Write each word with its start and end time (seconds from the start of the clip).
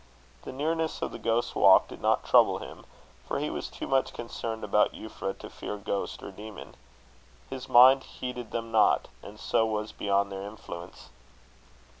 The 0.45 0.51
nearness 0.51 1.03
of 1.03 1.11
the 1.11 1.19
Ghost's 1.19 1.53
Walk 1.53 1.87
did 1.87 2.01
not 2.01 2.25
trouble 2.25 2.57
him, 2.57 2.87
for 3.27 3.37
he 3.37 3.51
was 3.51 3.67
too 3.67 3.85
much 3.85 4.13
concerned 4.13 4.63
about 4.63 4.93
Euphra 4.93 5.37
to 5.37 5.47
fear 5.47 5.77
ghost 5.77 6.23
or 6.23 6.31
demon. 6.31 6.73
His 7.51 7.69
mind 7.69 8.01
heeded 8.03 8.49
them 8.49 8.71
not, 8.71 9.09
and 9.21 9.39
so 9.39 9.63
was 9.63 9.91
beyond 9.91 10.31
their 10.31 10.41
influence. 10.41 11.09